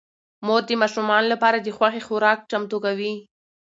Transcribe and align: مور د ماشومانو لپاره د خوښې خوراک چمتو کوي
مور 0.45 0.61
د 0.69 0.71
ماشومانو 0.81 1.31
لپاره 1.33 1.57
د 1.59 1.67
خوښې 1.77 2.01
خوراک 2.07 2.39
چمتو 2.51 2.77
کوي 2.85 3.13